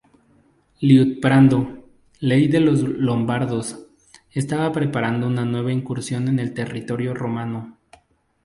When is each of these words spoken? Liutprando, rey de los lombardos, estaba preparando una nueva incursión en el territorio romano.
Liutprando, 0.79 1.87
rey 2.21 2.47
de 2.47 2.59
los 2.59 2.81
lombardos, 2.81 3.85
estaba 4.31 4.71
preparando 4.71 5.27
una 5.27 5.45
nueva 5.45 5.71
incursión 5.71 6.27
en 6.27 6.39
el 6.39 6.55
territorio 6.55 7.13
romano. 7.13 7.77